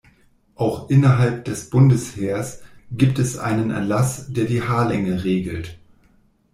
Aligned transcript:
Auch 0.55 0.89
innerhalb 0.89 1.45
des 1.45 1.69
Bundesheers 1.69 2.63
gibt 2.89 3.19
es 3.19 3.37
einen 3.37 3.69
Erlass, 3.69 4.33
der 4.33 4.45
die 4.45 4.63
Haarlänge 4.63 5.23
regelt. 5.23 5.77